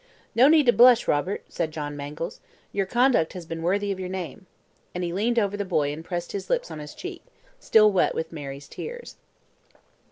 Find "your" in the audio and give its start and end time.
2.71-2.87, 3.99-4.09